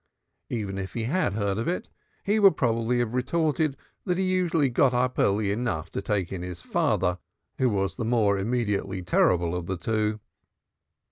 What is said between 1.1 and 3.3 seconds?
heard of it, he would probably have